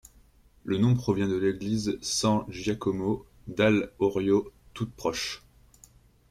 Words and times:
Le 0.63 0.79
nom 0.79 0.95
provient 0.95 1.27
de 1.27 1.35
l'Église 1.35 1.99
San 2.01 2.43
Giacomo 2.49 3.23
dall'Orio, 3.45 4.51
toute 4.73 4.91
proche. 4.95 5.43